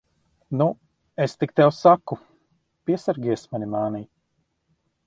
Nu, 0.61 0.67
es 1.25 1.35
tik 1.43 1.53
tev 1.61 1.69
saku, 1.81 2.19
piesargies 2.89 3.47
mani 3.53 3.71
mānīt! 3.77 4.13